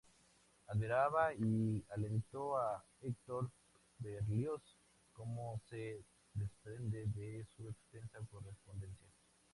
Admiraba 0.69 1.31
y 1.35 1.85
alentó 1.91 2.57
a 2.57 2.83
Hector 3.03 3.51
Berlioz, 3.99 4.63
como 5.13 5.61
se 5.69 6.01
desprende 6.33 7.05
de 7.05 7.45
su 7.55 7.67
extensa 7.67 8.17
correspondencia. 8.31 9.05